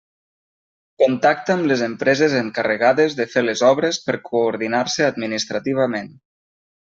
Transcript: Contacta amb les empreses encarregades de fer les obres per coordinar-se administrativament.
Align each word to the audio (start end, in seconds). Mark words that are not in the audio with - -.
Contacta 1.01 1.53
amb 1.57 1.67
les 1.71 1.83
empreses 1.87 2.35
encarregades 2.39 3.17
de 3.19 3.27
fer 3.33 3.43
les 3.45 3.61
obres 3.67 3.99
per 4.07 4.17
coordinar-se 4.31 5.07
administrativament. 5.09 6.11